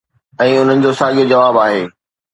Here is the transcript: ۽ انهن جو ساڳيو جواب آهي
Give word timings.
۽ 0.43 0.55
انهن 0.61 0.81
جو 0.85 0.93
ساڳيو 1.03 1.27
جواب 1.33 1.63
آهي 1.67 1.81